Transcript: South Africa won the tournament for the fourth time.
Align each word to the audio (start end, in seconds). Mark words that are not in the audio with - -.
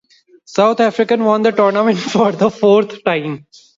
South 0.45 0.79
Africa 0.79 1.15
won 1.17 1.43
the 1.43 1.51
tournament 1.51 1.99
for 1.99 2.31
the 2.31 2.49
fourth 2.49 3.03
time. 3.03 3.45